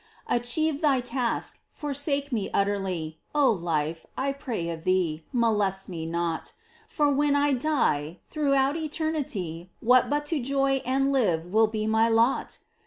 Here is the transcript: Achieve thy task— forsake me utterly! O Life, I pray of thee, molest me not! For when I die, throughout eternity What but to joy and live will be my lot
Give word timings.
Achieve 0.27 0.81
thy 0.81 0.99
task— 0.99 1.59
forsake 1.69 2.31
me 2.31 2.49
utterly! 2.55 3.19
O 3.35 3.51
Life, 3.51 4.03
I 4.17 4.33
pray 4.33 4.67
of 4.71 4.83
thee, 4.83 5.25
molest 5.31 5.89
me 5.89 6.07
not! 6.07 6.53
For 6.87 7.11
when 7.11 7.35
I 7.35 7.53
die, 7.53 8.17
throughout 8.27 8.75
eternity 8.77 9.69
What 9.79 10.09
but 10.09 10.25
to 10.33 10.41
joy 10.41 10.81
and 10.87 11.11
live 11.11 11.45
will 11.45 11.67
be 11.67 11.85
my 11.85 12.09
lot 12.09 12.57